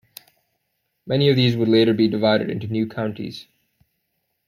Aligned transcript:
Many 1.05 1.29
of 1.29 1.35
these 1.35 1.55
would 1.55 1.67
later 1.67 1.93
be 1.93 2.07
divided 2.07 2.49
into 2.49 2.65
new 2.65 2.87
counties. 2.87 3.45